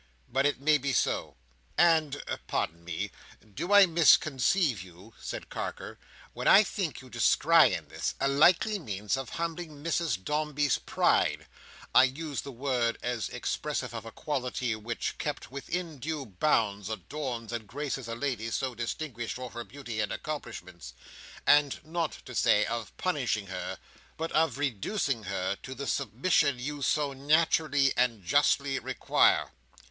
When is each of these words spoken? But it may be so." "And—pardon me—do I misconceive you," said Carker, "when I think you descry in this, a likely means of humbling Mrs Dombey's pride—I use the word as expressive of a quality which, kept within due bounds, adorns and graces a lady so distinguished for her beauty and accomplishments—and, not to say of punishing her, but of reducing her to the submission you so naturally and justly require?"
But 0.27 0.47
it 0.47 0.59
may 0.59 0.79
be 0.79 0.93
so." 0.93 1.35
"And—pardon 1.77 2.83
me—do 2.83 3.71
I 3.71 3.85
misconceive 3.85 4.81
you," 4.81 5.13
said 5.21 5.49
Carker, 5.51 5.99
"when 6.33 6.47
I 6.47 6.63
think 6.63 7.01
you 7.01 7.09
descry 7.11 7.71
in 7.75 7.87
this, 7.87 8.15
a 8.19 8.27
likely 8.27 8.79
means 8.79 9.15
of 9.15 9.29
humbling 9.29 9.83
Mrs 9.83 10.23
Dombey's 10.23 10.79
pride—I 10.79 12.05
use 12.05 12.41
the 12.41 12.51
word 12.51 12.97
as 13.03 13.29
expressive 13.29 13.93
of 13.93 14.03
a 14.03 14.11
quality 14.11 14.75
which, 14.75 15.19
kept 15.19 15.51
within 15.51 15.99
due 15.99 16.25
bounds, 16.25 16.89
adorns 16.89 17.53
and 17.53 17.67
graces 17.67 18.07
a 18.07 18.15
lady 18.15 18.49
so 18.49 18.73
distinguished 18.73 19.35
for 19.35 19.51
her 19.51 19.63
beauty 19.63 19.99
and 19.99 20.11
accomplishments—and, 20.11 21.79
not 21.85 22.13
to 22.25 22.33
say 22.33 22.65
of 22.65 22.97
punishing 22.97 23.45
her, 23.45 23.77
but 24.17 24.31
of 24.31 24.57
reducing 24.57 25.25
her 25.25 25.57
to 25.61 25.75
the 25.75 25.85
submission 25.85 26.57
you 26.57 26.81
so 26.81 27.13
naturally 27.13 27.93
and 27.95 28.23
justly 28.23 28.79
require?" 28.79 29.51